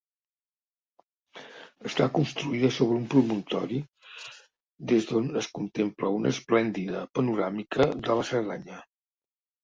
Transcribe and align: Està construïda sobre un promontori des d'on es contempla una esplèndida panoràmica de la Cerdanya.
Està 1.89 2.05
construïda 2.15 2.71
sobre 2.77 2.95
un 2.99 3.03
promontori 3.13 3.77
des 4.93 5.05
d'on 5.11 5.27
es 5.41 5.49
contempla 5.57 6.11
una 6.21 6.31
esplèndida 6.37 7.03
panoràmica 7.19 7.87
de 8.09 8.17
la 8.21 8.25
Cerdanya. 8.31 8.81